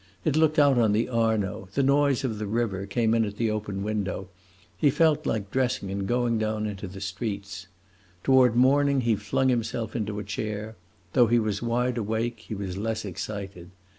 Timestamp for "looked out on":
0.35-0.93